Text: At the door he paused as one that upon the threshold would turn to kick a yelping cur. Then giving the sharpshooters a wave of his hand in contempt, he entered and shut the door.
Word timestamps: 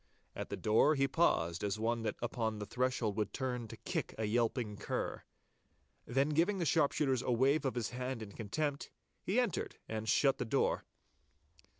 At 0.35 0.49
the 0.49 0.57
door 0.57 0.95
he 0.95 1.07
paused 1.07 1.63
as 1.63 1.77
one 1.79 2.01
that 2.01 2.15
upon 2.23 2.57
the 2.57 2.65
threshold 2.65 3.15
would 3.17 3.33
turn 3.33 3.67
to 3.67 3.77
kick 3.77 4.15
a 4.17 4.25
yelping 4.25 4.77
cur. 4.77 5.21
Then 6.07 6.29
giving 6.29 6.57
the 6.57 6.65
sharpshooters 6.65 7.21
a 7.21 7.31
wave 7.31 7.65
of 7.65 7.75
his 7.75 7.91
hand 7.91 8.23
in 8.23 8.31
contempt, 8.31 8.89
he 9.21 9.39
entered 9.39 9.77
and 9.87 10.09
shut 10.09 10.39
the 10.39 10.43
door. 10.45 10.85